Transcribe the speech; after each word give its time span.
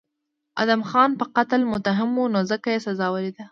ادهم 0.61 0.81
خان 0.89 1.09
په 1.19 1.25
قتل 1.35 1.61
متهم 1.71 2.11
و 2.17 2.31
نو 2.33 2.39
ځکه 2.51 2.67
یې 2.73 2.83
سزا 2.87 3.07
ولیده. 3.11 3.43